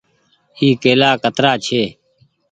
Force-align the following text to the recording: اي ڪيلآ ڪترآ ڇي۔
اي 0.59 0.67
ڪيلآ 0.83 1.09
ڪترآ 1.23 1.51
ڇي۔ 1.65 1.83